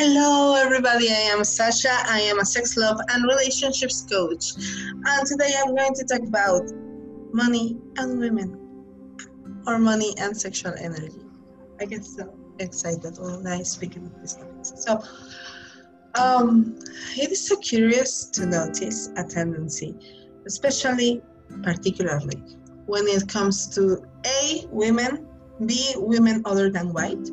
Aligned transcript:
Hello, 0.00 0.54
everybody. 0.54 1.10
I 1.10 1.32
am 1.34 1.42
Sasha. 1.42 1.90
I 1.90 2.20
am 2.20 2.38
a 2.38 2.44
sex, 2.44 2.76
love, 2.76 3.00
and 3.08 3.24
relationships 3.24 4.06
coach. 4.08 4.52
And 4.56 5.26
today 5.26 5.52
I'm 5.58 5.74
going 5.74 5.92
to 5.92 6.04
talk 6.04 6.20
about 6.20 6.70
money 7.32 7.76
and 7.96 8.20
women, 8.20 8.56
or 9.66 9.76
money 9.80 10.14
and 10.18 10.36
sexual 10.36 10.72
energy. 10.78 11.18
I 11.80 11.86
get 11.86 12.04
so 12.04 12.32
excited 12.60 13.18
when 13.18 13.44
I 13.48 13.64
speak 13.64 13.96
about 13.96 14.20
these 14.20 14.34
topics. 14.34 14.72
So, 14.76 15.02
um, 16.14 16.78
it 17.16 17.32
is 17.32 17.48
so 17.48 17.56
curious 17.56 18.26
to 18.26 18.46
notice 18.46 19.10
a 19.16 19.24
tendency, 19.24 19.96
especially, 20.46 21.22
particularly, 21.64 22.40
when 22.86 23.08
it 23.08 23.26
comes 23.28 23.66
to 23.74 24.00
A, 24.24 24.64
women, 24.70 25.26
B, 25.66 25.94
women 25.96 26.42
other 26.44 26.70
than 26.70 26.92
white, 26.92 27.28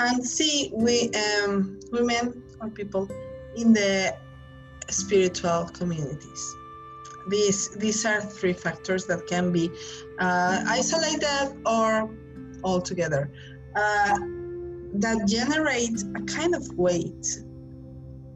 and 0.00 0.26
see 0.26 0.70
we, 0.72 1.10
um, 1.10 1.78
women 1.92 2.42
or 2.60 2.68
people 2.70 3.08
in 3.56 3.72
the 3.72 4.16
spiritual 4.88 5.68
communities. 5.72 6.56
These, 7.28 7.76
these 7.76 8.04
are 8.06 8.20
three 8.20 8.54
factors 8.54 9.06
that 9.06 9.26
can 9.26 9.52
be 9.52 9.70
uh, 10.18 10.64
isolated 10.66 11.54
or 11.66 12.10
all 12.62 12.80
together 12.80 13.30
uh, 13.76 14.18
that 14.94 15.24
generate 15.26 16.02
a 16.16 16.22
kind 16.22 16.54
of 16.54 16.66
weight 16.76 17.26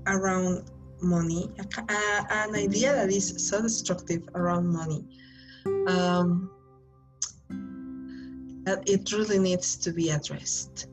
around 0.07 0.71
money, 1.01 1.51
an 1.89 2.55
idea 2.55 2.95
that 2.95 3.11
is 3.11 3.49
so 3.49 3.63
destructive 3.63 4.23
around 4.35 4.67
money. 4.67 5.05
Um, 5.87 6.51
that 8.65 8.83
it 8.89 9.13
really 9.13 9.39
needs 9.39 9.77
to 9.77 9.93
be 9.93 10.11
addressed. 10.11 10.89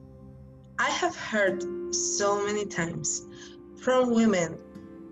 I 0.81 0.89
have 0.89 1.15
heard 1.15 1.63
so 1.93 2.43
many 2.43 2.65
times 2.65 3.27
from 3.83 4.15
women 4.15 4.57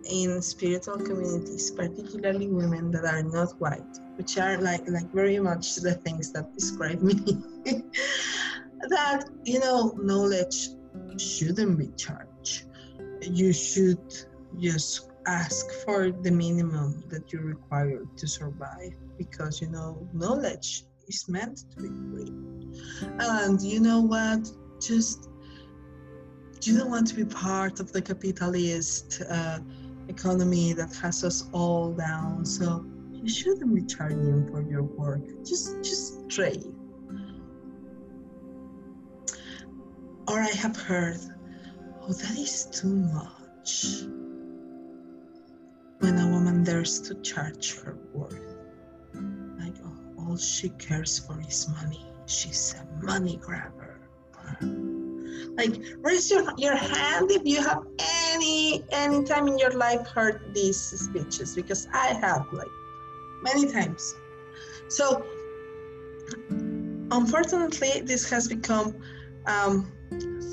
in 0.03 0.41
spiritual 0.41 0.97
communities, 0.97 1.69
particularly 1.69 2.47
women 2.47 2.89
that 2.89 3.05
are 3.05 3.21
not 3.21 3.51
white, 3.61 3.93
which 4.15 4.39
are 4.39 4.57
like 4.57 4.89
like 4.89 5.11
very 5.13 5.37
much 5.37 5.75
the 5.75 5.93
things 5.93 6.31
that 6.31 6.51
describe 6.55 7.03
me. 7.03 7.13
that 8.89 9.29
you 9.43 9.59
know, 9.59 9.93
knowledge 10.01 10.69
shouldn't 11.19 11.77
be 11.77 11.89
charged. 11.95 12.65
You 13.21 13.53
should 13.53 14.01
just 14.59 15.11
ask 15.27 15.69
for 15.85 16.09
the 16.09 16.31
minimum 16.31 17.03
that 17.09 17.31
you 17.31 17.41
require 17.41 18.01
to 18.17 18.27
survive 18.27 18.95
because 19.19 19.61
you 19.61 19.69
know 19.69 20.09
knowledge 20.13 20.85
is 21.07 21.29
meant 21.29 21.65
to 21.71 21.83
be 21.83 21.89
free. 22.09 22.33
And 23.19 23.61
you 23.61 23.79
know 23.81 24.01
what? 24.01 24.49
Just 24.81 25.29
you 26.61 26.77
don't 26.77 26.89
want 26.89 27.07
to 27.07 27.15
be 27.15 27.25
part 27.25 27.79
of 27.79 27.91
the 27.91 28.01
capitalist 28.01 29.21
uh, 29.29 29.59
economy 30.09 30.73
that 30.73 30.93
has 30.95 31.23
us 31.23 31.49
all 31.53 31.93
down. 31.93 32.45
So 32.45 32.85
you 33.11 33.29
shouldn't 33.29 33.73
be 33.73 33.83
charging 33.83 34.47
for 34.47 34.61
your 34.61 34.83
work. 34.83 35.21
Just 35.45 35.77
just 35.83 36.29
trade. 36.29 36.65
Or 40.27 40.39
I 40.39 40.49
have 40.49 40.77
heard, 40.77 41.19
oh, 42.01 42.13
that 42.13 42.37
is 42.37 42.65
too 42.65 42.95
much. 42.95 44.03
When 45.99 46.17
a 46.17 46.27
woman 46.27 46.63
dares 46.63 47.01
to 47.01 47.15
charge 47.21 47.79
her 47.79 47.97
worth, 48.13 48.55
like 49.59 49.75
oh, 49.83 49.97
all 50.17 50.37
she 50.37 50.69
cares 50.69 51.19
for 51.19 51.39
is 51.41 51.67
money. 51.69 52.05
She's 52.25 52.75
a 52.75 53.03
money 53.03 53.37
grabber. 53.37 53.78
Like 55.59 55.75
raise 56.01 56.31
your, 56.31 56.45
your 56.57 56.77
hand 56.77 57.31
if 57.31 57.41
you 57.43 57.61
have 57.61 57.83
any 58.31 58.81
any 58.91 59.25
time 59.25 59.45
in 59.49 59.57
your 59.57 59.71
life 59.71 60.07
heard 60.07 60.39
these 60.53 60.79
speeches 60.79 61.53
because 61.53 61.85
I 61.93 62.07
have 62.25 62.47
like 62.53 62.71
many 63.43 63.69
times. 63.69 64.15
So 64.87 65.25
unfortunately, 67.11 68.01
this 68.05 68.29
has 68.29 68.47
become 68.47 68.95
um, 69.47 69.91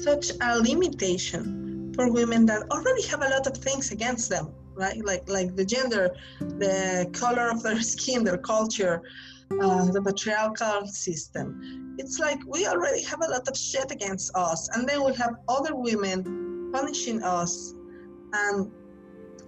such 0.02 0.32
a 0.40 0.58
limitation 0.58 1.92
for 1.94 2.10
women 2.10 2.44
that 2.46 2.62
already 2.72 3.02
have 3.06 3.22
a 3.22 3.28
lot 3.28 3.46
of 3.46 3.56
things 3.56 3.92
against 3.92 4.28
them, 4.28 4.52
right? 4.74 5.00
Like 5.04 5.28
like 5.28 5.54
the 5.54 5.64
gender, 5.64 6.16
the 6.40 7.08
color 7.12 7.48
of 7.48 7.62
their 7.62 7.80
skin, 7.94 8.24
their 8.24 8.38
culture, 8.38 9.02
uh, 9.60 9.84
the 9.92 10.02
patriarchal 10.02 10.88
system. 10.88 11.85
It's 11.98 12.18
like 12.18 12.38
we 12.46 12.66
already 12.66 13.02
have 13.04 13.20
a 13.22 13.30
lot 13.30 13.48
of 13.48 13.56
shit 13.56 13.90
against 13.90 14.34
us, 14.34 14.68
and 14.74 14.88
then 14.88 15.04
we 15.04 15.14
have 15.14 15.36
other 15.48 15.74
women 15.74 16.70
punishing 16.72 17.22
us 17.22 17.74
and 18.32 18.70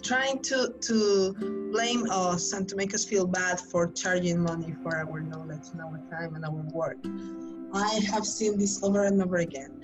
trying 0.02 0.40
to 0.40 0.74
to 0.80 1.68
blame 1.72 2.08
us 2.10 2.52
and 2.52 2.68
to 2.68 2.76
make 2.76 2.94
us 2.94 3.04
feel 3.04 3.26
bad 3.26 3.60
for 3.60 3.90
charging 3.92 4.40
money 4.40 4.74
for 4.82 4.96
our 4.96 5.20
knowledge 5.20 5.66
and 5.72 5.80
our 5.80 5.98
time 6.10 6.34
and 6.36 6.44
our 6.44 6.62
work. 6.72 6.98
I 7.74 8.00
have 8.10 8.24
seen 8.24 8.58
this 8.58 8.82
over 8.82 9.04
and 9.04 9.22
over 9.22 9.36
again. 9.38 9.82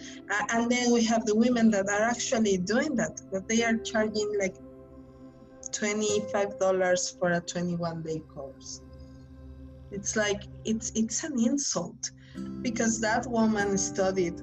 And 0.50 0.70
then 0.70 0.90
we 0.90 1.04
have 1.04 1.26
the 1.26 1.34
women 1.34 1.70
that 1.72 1.86
are 1.88 2.02
actually 2.02 2.56
doing 2.56 2.94
that, 2.96 3.20
that 3.30 3.46
they 3.46 3.62
are 3.62 3.76
charging 3.76 4.38
like 4.38 4.56
$25 5.70 7.18
for 7.18 7.32
a 7.32 7.40
21 7.40 8.02
day 8.02 8.20
course. 8.34 8.80
It's 9.90 10.16
like 10.16 10.42
it's 10.64 10.90
it's 10.94 11.22
an 11.24 11.38
insult 11.38 12.10
because 12.62 13.00
that 13.00 13.26
woman 13.26 13.76
studied 13.78 14.40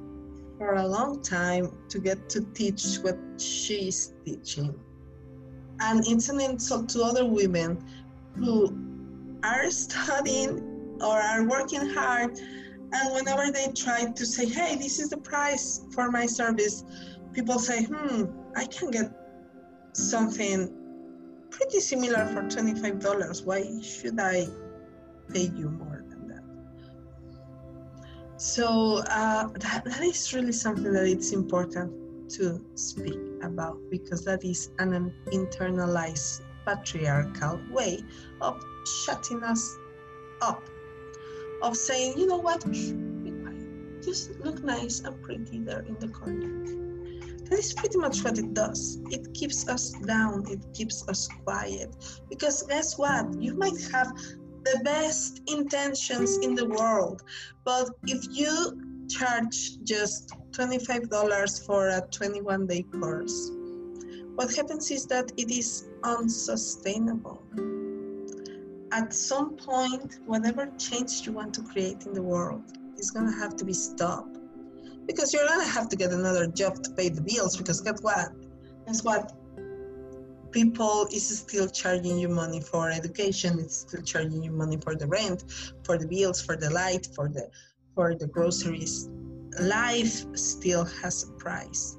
for 0.57 0.75
a 0.75 0.87
long 0.87 1.21
time 1.21 1.75
to 1.89 1.99
get 1.99 2.29
to 2.29 2.41
teach 2.53 2.97
what 2.97 3.17
she's 3.37 4.13
teaching. 4.25 4.79
And 5.79 6.05
it's 6.07 6.29
an 6.29 6.39
insult 6.39 6.89
to 6.89 7.03
other 7.03 7.25
women 7.25 7.83
who 8.35 8.77
are 9.43 9.71
studying 9.71 10.97
or 11.01 11.19
are 11.19 11.43
working 11.43 11.89
hard 11.89 12.39
and 12.93 13.13
whenever 13.13 13.51
they 13.51 13.71
try 13.71 14.05
to 14.05 14.25
say, 14.25 14.45
hey, 14.45 14.75
this 14.75 14.99
is 14.99 15.09
the 15.09 15.17
price 15.17 15.81
for 15.91 16.11
my 16.11 16.25
service, 16.25 16.83
people 17.33 17.57
say, 17.57 17.83
hmm, 17.83 18.25
I 18.55 18.65
can 18.65 18.91
get 18.91 19.11
something 19.93 20.69
pretty 21.49 21.79
similar 21.79 22.25
for 22.27 22.43
$25. 22.43 23.45
Why 23.45 23.81
should 23.81 24.19
I 24.19 24.47
pay 25.33 25.51
you? 25.55 25.80
So 28.41 29.03
uh, 29.07 29.49
that, 29.53 29.85
that 29.85 30.01
is 30.01 30.33
really 30.33 30.51
something 30.51 30.91
that 30.93 31.05
it's 31.05 31.31
important 31.31 31.93
to 32.31 32.59
speak 32.73 33.19
about 33.43 33.77
because 33.91 34.25
that 34.25 34.43
is 34.43 34.71
an 34.79 35.13
internalized 35.27 36.41
patriarchal 36.65 37.61
way 37.69 38.03
of 38.41 38.59
shutting 39.05 39.43
us 39.43 39.77
up 40.41 40.67
of 41.61 41.77
saying, 41.77 42.17
you 42.17 42.25
know 42.25 42.37
what, 42.37 42.65
just 44.01 44.31
look 44.39 44.63
nice 44.63 45.01
and 45.01 45.21
pretty 45.21 45.59
there 45.59 45.81
in 45.81 45.99
the 45.99 46.07
corner. 46.07 46.65
That 47.47 47.59
is 47.59 47.73
pretty 47.73 47.99
much 47.99 48.23
what 48.23 48.39
it 48.39 48.55
does. 48.55 48.97
It 49.11 49.31
keeps 49.35 49.69
us 49.69 49.91
down, 50.07 50.45
it 50.49 50.61
keeps 50.73 51.07
us 51.07 51.29
quiet. 51.45 51.93
Because 52.27 52.63
guess 52.63 52.97
what? 52.97 53.39
You 53.39 53.53
might 53.53 53.79
have 53.91 54.11
the 54.63 54.79
best 54.83 55.41
intentions 55.47 56.37
in 56.37 56.55
the 56.55 56.65
world, 56.65 57.23
but 57.63 57.89
if 58.07 58.25
you 58.29 59.07
charge 59.09 59.83
just 59.83 60.33
$25 60.51 61.65
for 61.65 61.89
a 61.89 62.01
21 62.11 62.67
day 62.67 62.83
course, 62.83 63.51
what 64.35 64.55
happens 64.55 64.91
is 64.91 65.05
that 65.07 65.31
it 65.37 65.51
is 65.51 65.89
unsustainable 66.03 67.43
at 68.91 69.13
some 69.13 69.55
point, 69.55 70.19
whatever 70.25 70.67
change 70.77 71.25
you 71.25 71.31
want 71.31 71.53
to 71.53 71.61
create 71.63 72.05
in 72.05 72.13
the 72.13 72.21
world 72.21 72.77
is 72.97 73.09
going 73.09 73.25
to 73.25 73.37
have 73.37 73.55
to 73.57 73.65
be 73.65 73.73
stopped. 73.73 74.37
Because 75.07 75.33
you're 75.33 75.47
going 75.47 75.61
to 75.61 75.71
have 75.71 75.89
to 75.89 75.95
get 75.95 76.11
another 76.11 76.47
job 76.47 76.83
to 76.83 76.91
pay 76.91 77.09
the 77.09 77.21
bills. 77.21 77.57
Because 77.57 77.81
guess 77.81 78.01
what? 78.01 78.29
Guess 78.85 79.03
what? 79.03 79.33
People 80.51 81.07
is 81.11 81.39
still 81.39 81.67
charging 81.69 82.17
you 82.17 82.27
money 82.27 82.59
for 82.59 82.89
education. 82.89 83.59
It's 83.59 83.77
still 83.77 84.01
charging 84.01 84.43
you 84.43 84.51
money 84.51 84.77
for 84.77 84.95
the 84.95 85.07
rent, 85.07 85.45
for 85.83 85.97
the 85.97 86.07
bills, 86.07 86.41
for 86.41 86.55
the 86.55 86.69
light, 86.69 87.07
for 87.15 87.29
the 87.29 87.49
for 87.95 88.15
the 88.15 88.27
groceries. 88.27 89.09
Life 89.59 90.25
still 90.35 90.85
has 90.85 91.23
a 91.23 91.31
price, 91.33 91.97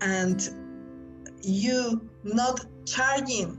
and 0.00 0.38
you 1.42 2.08
not 2.24 2.64
charging 2.86 3.58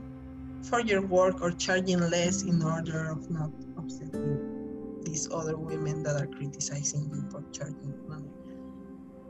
for 0.62 0.80
your 0.80 1.02
work 1.02 1.40
or 1.40 1.50
charging 1.52 2.00
less 2.10 2.42
in 2.42 2.62
order 2.62 3.10
of 3.10 3.30
not 3.30 3.50
upsetting 3.78 5.00
these 5.02 5.30
other 5.30 5.56
women 5.56 6.02
that 6.02 6.20
are 6.20 6.26
criticizing 6.26 7.08
you 7.10 7.24
for 7.30 7.42
charging 7.52 7.94
money. 8.08 8.30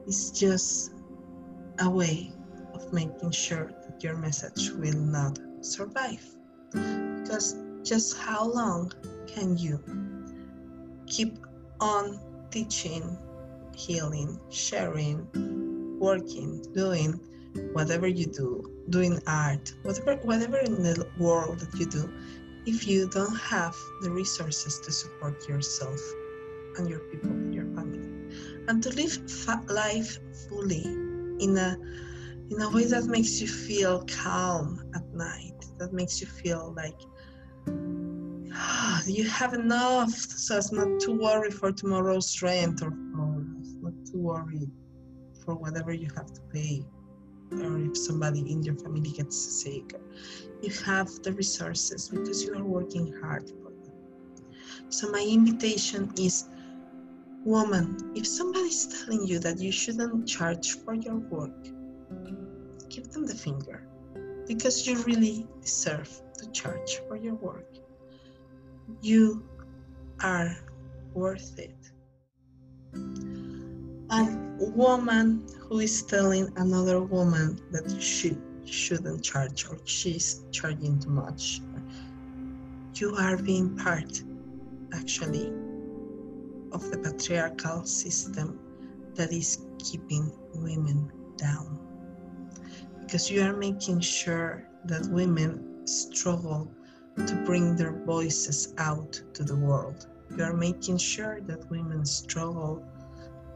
It's 0.07 0.31
just 0.31 0.93
a 1.79 1.91
way 1.91 2.33
of 2.76 2.93
making 2.93 3.31
sure 3.31 3.70
that 3.84 4.02
your 4.05 4.17
message 4.17 4.70
will 4.70 5.00
not 5.19 5.38
survive. 5.61 6.25
Because 6.73 7.56
just 7.82 8.17
how 8.19 8.44
long 8.44 8.93
can 9.26 9.56
you 9.56 9.81
keep 11.06 11.38
on 11.81 12.20
teaching, 12.50 13.19
healing, 13.75 14.38
sharing, 14.50 15.19
working, 15.99 16.62
doing 16.75 17.20
whatever 17.73 18.06
you 18.06 18.26
do, 18.26 18.49
doing 18.90 19.19
art, 19.26 19.72
whatever 19.82 20.17
whatever 20.31 20.58
in 20.58 20.82
the 20.82 21.08
world 21.19 21.61
that 21.61 21.75
you 21.81 21.87
do, 21.87 22.05
if 22.67 22.87
you 22.87 23.08
don't 23.08 23.37
have 23.37 23.76
the 24.02 24.11
resources 24.11 24.81
to 24.81 24.93
support 24.93 25.49
yourself 25.49 26.00
and 26.76 26.88
your 26.88 27.00
people, 27.11 27.34
your 27.50 27.67
family, 27.75 28.11
and 28.69 28.82
to 28.82 28.90
live 28.90 29.14
fa- 29.31 29.64
life 29.69 30.19
fully 30.49 30.84
in 31.38 31.56
a 31.56 31.79
in 32.50 32.60
a 32.60 32.70
way 32.70 32.84
that 32.84 33.04
makes 33.06 33.40
you 33.40 33.48
feel 33.48 34.04
calm 34.04 34.81
at 34.94 35.04
night, 35.12 35.64
that 35.78 35.93
makes 35.93 36.20
you 36.20 36.26
feel 36.26 36.72
like 36.76 37.00
ah, 38.52 39.02
you 39.06 39.28
have 39.28 39.54
enough. 39.54 40.10
So 40.10 40.56
as 40.56 40.72
not 40.72 41.00
to 41.00 41.12
worry 41.12 41.50
for 41.50 41.72
tomorrow's 41.72 42.40
rent 42.43 42.82
or 42.82 42.90
for, 42.90 43.44
not 43.82 44.06
to 44.06 44.19
worry 44.19 44.69
for 45.44 45.54
whatever 45.54 45.93
you 45.93 46.08
have 46.16 46.32
to 46.32 46.40
pay 46.52 46.84
or 47.52 47.78
if 47.78 47.96
somebody 47.96 48.40
in 48.40 48.62
your 48.62 48.76
family 48.76 49.10
gets 49.10 49.62
sick. 49.62 49.94
You 50.62 50.72
have 50.84 51.08
the 51.22 51.32
resources 51.32 52.08
because 52.08 52.44
you 52.44 52.54
are 52.54 52.64
working 52.64 53.12
hard 53.22 53.48
for 53.48 53.70
them. 53.70 53.93
So 54.88 55.10
my 55.10 55.25
invitation 55.28 56.12
is 56.16 56.48
woman 57.44 58.12
if 58.16 58.26
somebody 58.26 58.66
is 58.66 59.04
telling 59.04 59.26
you 59.26 59.38
that 59.38 59.60
you 59.60 59.70
shouldn't 59.70 60.26
charge 60.26 60.78
for 60.84 60.94
your 60.94 61.16
work 61.16 61.75
give 62.88 63.11
them 63.12 63.26
the 63.26 63.35
finger 63.35 63.87
because 64.47 64.87
you 64.87 65.03
really 65.03 65.47
deserve 65.61 66.11
to 66.38 66.50
charge 66.50 67.00
for 67.08 67.17
your 67.17 67.35
work. 67.35 67.69
You 69.00 69.44
are 70.23 70.56
worth 71.14 71.58
it. 71.58 71.76
A 74.11 74.38
woman 74.58 75.47
who 75.69 75.81
is 75.81 76.03
telling 76.03 76.53
another 76.56 77.00
woman 77.00 77.61
that 77.73 78.00
she 78.00 78.38
shouldn't 78.64 79.23
charge 79.23 79.67
or 79.69 79.79
she's 79.85 80.44
charging 80.53 80.99
too 80.99 81.11
much 81.11 81.61
you 83.00 83.14
are 83.14 83.37
being 83.37 83.76
part 83.76 84.23
actually 84.94 85.53
of 86.73 86.91
the 86.91 86.99
patriarchal 86.99 87.85
system 87.85 88.58
that 89.14 89.32
is 89.32 89.67
keeping 89.79 90.32
women 90.55 91.11
down 91.37 91.79
because 93.06 93.31
you 93.31 93.41
are 93.43 93.56
making 93.56 94.00
sure 94.00 94.69
that 94.85 95.06
women 95.06 95.87
struggle 95.87 96.70
to 97.26 97.35
bring 97.47 97.76
their 97.76 97.93
voices 98.05 98.75
out 98.79 99.12
to 99.32 99.43
the 99.43 99.56
world 99.56 100.06
you 100.35 100.43
are 100.43 100.53
making 100.53 100.99
sure 100.99 101.41
that 101.43 101.70
women 101.70 102.05
struggle 102.05 102.82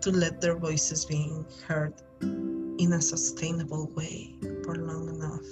to 0.00 0.10
let 0.10 0.40
their 0.40 0.56
voices 0.56 1.04
be 1.04 1.30
heard 1.66 1.94
in 2.22 2.92
a 2.94 3.02
sustainable 3.02 3.90
way 3.94 4.34
for 4.64 4.76
long 4.76 5.08
enough. 5.08 5.44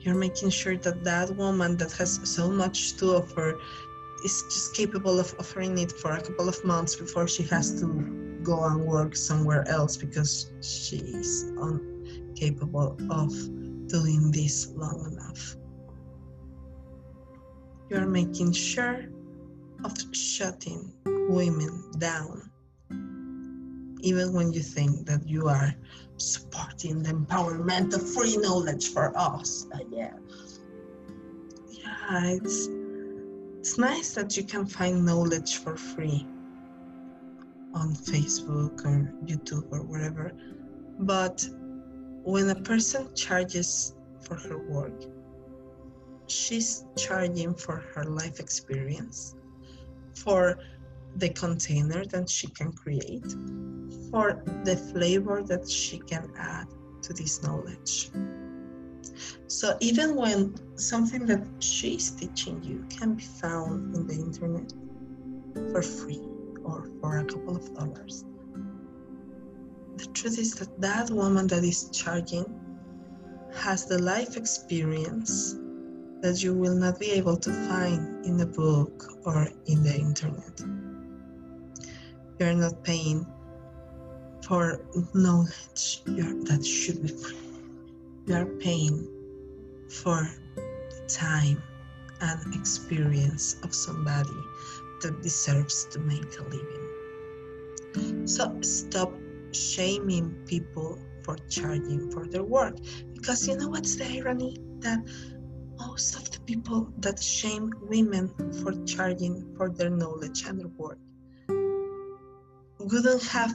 You're 0.00 0.14
making 0.14 0.50
sure 0.50 0.76
that 0.76 1.02
that 1.04 1.36
woman 1.36 1.76
that 1.78 1.92
has 1.92 2.20
so 2.24 2.50
much 2.50 2.96
to 2.98 3.16
offer 3.16 3.58
is 4.24 4.42
just 4.44 4.76
capable 4.76 5.18
of 5.18 5.34
offering 5.38 5.78
it 5.78 5.90
for 5.90 6.12
a 6.12 6.20
couple 6.20 6.48
of 6.48 6.64
months 6.64 6.94
before 6.94 7.26
she 7.26 7.42
has 7.44 7.80
to 7.80 8.38
go 8.42 8.64
and 8.64 8.84
work 8.84 9.16
somewhere 9.16 9.66
else 9.68 9.96
because 9.96 10.52
she 10.60 10.96
is 10.96 11.52
incapable 12.32 12.96
of 13.10 13.30
doing 13.88 14.30
this 14.32 14.68
long 14.74 15.12
enough. 15.12 15.56
You're 17.90 18.06
making 18.06 18.52
sure 18.52 19.04
of 19.84 19.92
shutting 20.14 20.92
women 21.04 21.90
down 21.98 22.50
even 24.02 24.32
when 24.32 24.52
you 24.52 24.60
think 24.60 25.06
that 25.06 25.26
you 25.26 25.48
are 25.48 25.72
supporting 26.16 27.02
the 27.02 27.10
empowerment 27.12 27.94
of 27.94 28.14
free 28.14 28.36
knowledge 28.36 28.92
for 28.92 29.16
us. 29.16 29.66
Yeah. 29.90 30.12
Yeah, 31.70 32.24
it's 32.24 32.68
it's 33.60 33.78
nice 33.78 34.14
that 34.14 34.36
you 34.36 34.44
can 34.44 34.66
find 34.66 35.04
knowledge 35.06 35.58
for 35.58 35.76
free 35.76 36.26
on 37.74 37.94
Facebook 37.94 38.84
or 38.84 39.14
YouTube 39.24 39.66
or 39.70 39.82
wherever. 39.82 40.32
But 40.98 41.48
when 42.24 42.50
a 42.50 42.54
person 42.54 43.14
charges 43.14 43.94
for 44.20 44.36
her 44.36 44.58
work, 44.58 45.04
she's 46.28 46.84
charging 46.96 47.54
for 47.54 47.76
her 47.94 48.04
life 48.04 48.38
experience, 48.38 49.34
for 50.14 50.58
the 51.16 51.28
container 51.30 52.04
that 52.06 52.28
she 52.28 52.46
can 52.48 52.72
create, 52.72 53.26
for 54.10 54.42
the 54.64 54.76
flavor 54.92 55.42
that 55.42 55.68
she 55.68 55.98
can 55.98 56.30
add 56.38 56.66
to 57.02 57.12
this 57.12 57.42
knowledge. 57.42 58.10
So 59.48 59.76
even 59.80 60.16
when 60.16 60.54
something 60.78 61.26
that 61.26 61.46
she's 61.58 62.10
teaching 62.12 62.62
you 62.62 62.86
can 62.88 63.14
be 63.14 63.24
found 63.24 63.94
in 63.94 64.06
the 64.06 64.14
internet 64.14 64.72
for 65.72 65.82
free 65.82 66.22
or 66.64 66.88
for 67.00 67.18
a 67.18 67.24
couple 67.24 67.56
of 67.56 67.74
dollars, 67.74 68.24
the 69.96 70.06
truth 70.14 70.38
is 70.38 70.54
that 70.54 70.80
that 70.80 71.10
woman 71.10 71.46
that 71.48 71.64
is 71.64 71.90
charging 71.90 72.46
has 73.54 73.86
the 73.86 74.00
life 74.00 74.36
experience 74.36 75.56
that 76.22 76.42
you 76.42 76.54
will 76.54 76.74
not 76.74 76.98
be 76.98 77.10
able 77.10 77.36
to 77.36 77.50
find 77.68 78.24
in 78.24 78.40
a 78.40 78.46
book 78.46 79.12
or 79.24 79.48
in 79.66 79.82
the 79.82 79.94
internet. 79.94 80.60
You're 82.38 82.54
not 82.54 82.82
paying 82.84 83.26
for 84.46 84.80
knowledge 85.14 86.02
that 86.04 86.64
should 86.64 87.02
be 87.02 87.08
free. 87.08 87.36
You 88.26 88.34
are 88.36 88.46
paying 88.46 89.08
for 89.88 90.28
time 91.08 91.62
and 92.20 92.54
experience 92.54 93.56
of 93.64 93.74
somebody 93.74 94.30
that 95.02 95.20
deserves 95.22 95.86
to 95.90 95.98
make 95.98 96.38
a 96.38 96.42
living. 96.44 98.26
So 98.26 98.56
stop 98.62 99.12
shaming 99.52 100.34
people 100.46 100.98
for 101.24 101.36
charging 101.48 102.10
for 102.10 102.26
their 102.26 102.42
work 102.42 102.76
because 103.14 103.46
you 103.46 103.56
know 103.56 103.68
what's 103.68 103.96
the 103.96 104.06
irony 104.06 104.58
that 104.80 104.98
most 105.78 106.16
of 106.16 106.30
the 106.30 106.40
people 106.40 106.92
that 106.98 107.22
shame 107.22 107.72
women 107.82 108.28
for 108.62 108.72
charging 108.84 109.54
for 109.56 109.70
their 109.70 109.90
knowledge 109.90 110.44
and 110.46 110.60
their 110.60 110.68
work 110.68 110.98
wouldn't 112.78 113.22
have 113.24 113.52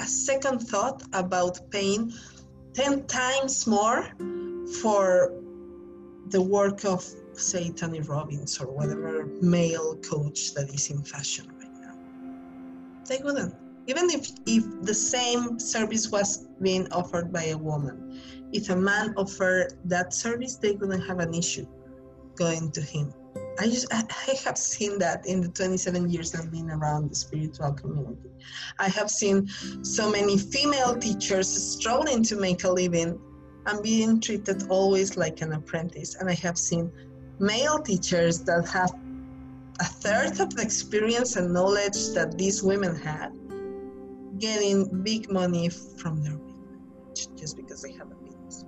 a 0.00 0.06
second 0.06 0.60
thought 0.60 1.02
about 1.12 1.70
paying 1.70 2.12
10 2.74 3.06
times 3.06 3.66
more 3.66 4.06
for 4.80 5.32
the 6.28 6.40
work 6.40 6.84
of, 6.84 7.04
say, 7.32 7.70
Tony 7.70 8.00
Robbins 8.00 8.60
or 8.60 8.66
whatever 8.66 9.26
male 9.40 9.96
coach 9.96 10.54
that 10.54 10.72
is 10.72 10.90
in 10.90 11.02
fashion 11.02 11.50
right 11.58 11.72
now. 11.80 11.96
They 13.06 13.18
wouldn't. 13.22 13.54
Even 13.88 14.10
if, 14.10 14.30
if 14.44 14.64
the 14.82 14.92
same 14.92 15.58
service 15.58 16.10
was 16.10 16.46
being 16.60 16.86
offered 16.92 17.32
by 17.32 17.44
a 17.44 17.56
woman, 17.56 18.20
if 18.52 18.68
a 18.68 18.76
man 18.76 19.14
offered 19.16 19.72
that 19.86 20.12
service, 20.12 20.56
they 20.56 20.72
wouldn't 20.72 21.06
have 21.06 21.20
an 21.20 21.32
issue 21.32 21.66
going 22.36 22.70
to 22.72 22.82
him. 22.82 23.12
I 23.58 23.64
just 23.64 23.92
I 23.92 24.04
have 24.44 24.58
seen 24.58 24.98
that 24.98 25.26
in 25.26 25.40
the 25.40 25.48
27 25.48 26.10
years 26.10 26.34
I've 26.34 26.50
been 26.52 26.70
around 26.70 27.10
the 27.10 27.14
spiritual 27.14 27.72
community. 27.72 28.30
I 28.78 28.88
have 28.88 29.10
seen 29.10 29.48
so 29.82 30.10
many 30.10 30.36
female 30.38 30.96
teachers 30.96 31.48
struggling 31.48 32.22
to 32.24 32.36
make 32.36 32.64
a 32.64 32.70
living 32.70 33.18
and 33.66 33.82
being 33.82 34.20
treated 34.20 34.68
always 34.68 35.16
like 35.16 35.40
an 35.40 35.52
apprentice. 35.52 36.14
And 36.16 36.28
I 36.28 36.34
have 36.34 36.58
seen 36.58 36.92
male 37.38 37.78
teachers 37.78 38.40
that 38.44 38.68
have 38.68 38.92
a 39.80 39.84
third 39.84 40.40
of 40.40 40.54
the 40.54 40.62
experience 40.62 41.36
and 41.36 41.52
knowledge 41.52 42.10
that 42.14 42.36
these 42.36 42.62
women 42.62 42.94
had 42.94 43.32
getting 44.38 45.02
big 45.02 45.30
money 45.30 45.68
from 45.68 46.22
their 46.22 46.36
women 46.36 46.84
just 47.36 47.56
because 47.56 47.82
they 47.82 47.92
have 47.92 48.10
a 48.10 48.14
penis. 48.16 48.64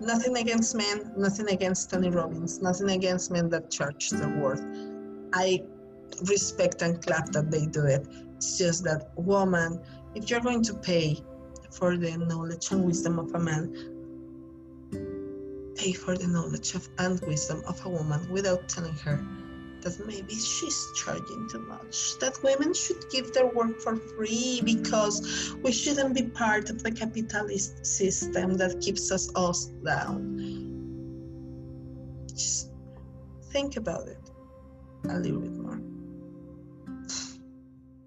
nothing 0.00 0.36
against 0.36 0.74
men, 0.74 1.12
nothing 1.16 1.48
against 1.50 1.90
Tony 1.90 2.10
Robbins, 2.10 2.60
nothing 2.60 2.90
against 2.90 3.30
men 3.30 3.48
that 3.50 3.70
charge 3.70 4.10
their 4.10 4.28
worth. 4.40 4.64
I 5.32 5.62
respect 6.28 6.82
and 6.82 7.02
clap 7.04 7.30
that 7.32 7.50
they 7.50 7.66
do 7.66 7.84
it. 7.86 8.06
It's 8.36 8.58
just 8.58 8.84
that 8.84 9.12
woman, 9.16 9.80
if 10.14 10.30
you're 10.30 10.40
going 10.40 10.62
to 10.64 10.74
pay 10.74 11.20
for 11.72 11.96
the 11.96 12.16
knowledge 12.16 12.70
and 12.70 12.84
wisdom 12.84 13.18
of 13.18 13.34
a 13.34 13.38
man, 13.38 13.72
pay 15.76 15.92
for 15.92 16.16
the 16.16 16.26
knowledge 16.26 16.74
of, 16.74 16.88
and 16.98 17.20
wisdom 17.22 17.62
of 17.66 17.84
a 17.84 17.88
woman 17.88 18.30
without 18.30 18.68
telling 18.68 18.94
her 18.94 19.24
that 19.84 20.06
maybe 20.06 20.34
she's 20.34 20.92
charging 20.96 21.48
too 21.48 21.60
much, 21.60 22.18
that 22.18 22.42
women 22.42 22.74
should 22.74 23.04
give 23.10 23.32
their 23.32 23.46
work 23.46 23.80
for 23.80 23.96
free 23.96 24.60
because 24.64 25.54
we 25.62 25.70
shouldn't 25.70 26.14
be 26.14 26.22
part 26.22 26.70
of 26.70 26.82
the 26.82 26.90
capitalist 26.90 27.84
system 27.86 28.56
that 28.56 28.80
keeps 28.80 29.12
us 29.12 29.30
all 29.34 29.54
down. 29.84 30.38
Just 32.28 32.70
think 33.52 33.76
about 33.76 34.08
it 34.08 34.30
a 35.08 35.18
little 35.18 35.40
bit 35.40 35.56
more. 35.56 35.80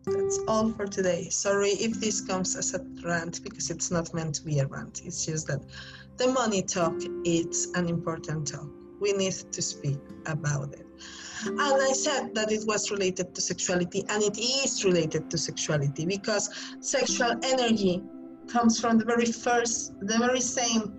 That's 0.05 0.39
all 0.47 0.71
for 0.71 0.87
today. 0.87 1.29
Sorry 1.29 1.71
if 1.71 1.99
this 1.99 2.21
comes 2.21 2.55
as 2.55 2.73
a 2.73 2.79
rant 3.03 3.43
because 3.43 3.69
it's 3.69 3.91
not 3.91 4.13
meant 4.13 4.35
to 4.35 4.43
be 4.45 4.59
a 4.59 4.65
rant. 4.67 5.01
It's 5.05 5.25
just 5.25 5.47
that 5.47 5.61
the 6.17 6.27
money 6.29 6.61
talk 6.63 6.95
it's 7.25 7.67
an 7.75 7.89
important 7.89 8.47
talk. 8.47 8.67
We 8.99 9.11
need 9.11 9.33
to 9.33 9.61
speak 9.61 9.99
about 10.25 10.73
it. 10.73 10.87
And 11.45 11.59
I 11.61 11.91
said 11.91 12.33
that 12.35 12.51
it 12.51 12.65
was 12.65 12.91
related 12.91 13.35
to 13.35 13.41
sexuality, 13.41 14.03
and 14.09 14.23
it 14.23 14.37
is 14.37 14.83
related 14.83 15.29
to 15.29 15.37
sexuality 15.37 16.05
because 16.05 16.49
sexual 16.79 17.35
energy 17.43 18.03
comes 18.47 18.79
from 18.79 18.97
the 18.97 19.05
very 19.05 19.25
first, 19.25 19.93
the 20.01 20.17
very 20.17 20.41
same 20.41 20.93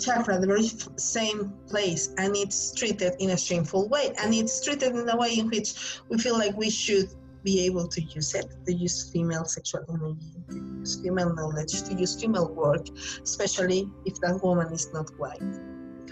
chakra, 0.00 0.40
the 0.40 0.46
very 0.46 0.68
same 0.96 1.52
place, 1.68 2.14
and 2.18 2.36
it's 2.36 2.74
treated 2.74 3.14
in 3.20 3.30
a 3.30 3.36
shameful 3.36 3.88
way. 3.88 4.12
And 4.20 4.34
it's 4.34 4.64
treated 4.64 4.94
in 4.96 5.08
a 5.08 5.16
way 5.16 5.38
in 5.38 5.48
which 5.48 6.00
we 6.08 6.18
feel 6.18 6.36
like 6.38 6.56
we 6.56 6.70
should 6.70 7.10
be 7.44 7.64
able 7.66 7.88
to 7.88 8.00
use 8.02 8.34
it, 8.34 8.46
to 8.66 8.72
use 8.72 9.10
female 9.10 9.44
sexual 9.44 9.84
energy, 9.88 10.32
to 10.50 10.56
use 10.78 11.00
female 11.00 11.34
knowledge, 11.34 11.82
to 11.82 11.94
use 11.94 12.20
female 12.20 12.52
work, 12.54 12.86
especially 13.22 13.88
if 14.06 14.20
that 14.20 14.42
woman 14.42 14.72
is 14.72 14.92
not 14.92 15.10
white. 15.18 15.42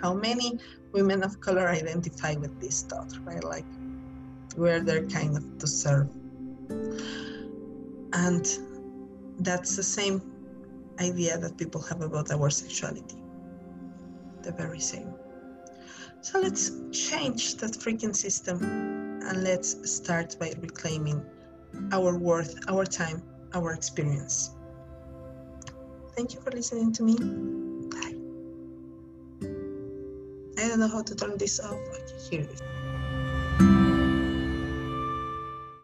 How 0.03 0.15
many 0.15 0.59
women 0.93 1.23
of 1.23 1.41
color 1.41 1.69
identify 1.69 2.35
with 2.35 2.61
this 2.61 2.83
thought, 2.83 3.13
right? 3.25 3.43
Like 3.43 3.65
we're 4.57 4.81
there 4.81 5.07
kind 5.07 5.37
of 5.37 5.59
to 5.59 5.67
serve. 5.67 6.09
And 8.13 8.47
that's 9.39 9.77
the 9.77 9.83
same 9.83 10.21
idea 11.01 11.39
that 11.39 11.57
people 11.57 11.81
have 11.83 12.01
about 12.03 12.31
our 12.31 12.51
sexuality. 12.51 13.17
The 14.43 14.53
very 14.53 14.81
same. 14.81 15.15
So 16.23 16.41
let's 16.41 16.73
change 16.93 17.57
that 17.57 17.73
freaking 17.73 18.15
system 18.15 18.63
and 18.63 19.43
let's 19.43 19.91
start 19.91 20.37
by 20.39 20.53
reclaiming 20.61 21.25
our 21.93 22.19
worth, 22.19 22.59
our 22.69 22.85
time, 22.85 23.23
our 23.55 23.73
experience. 23.73 24.51
Thank 26.17 26.35
you 26.35 26.41
for 26.41 26.51
listening 26.51 26.93
to 26.95 27.03
me. 27.03 27.70
I 30.61 30.69
don't 30.69 30.79
know 30.79 30.89
how 30.89 31.03
to 31.03 31.15
turn 31.15 31.39
this 31.39 31.59
off. 31.59 31.81
It. 32.31 32.61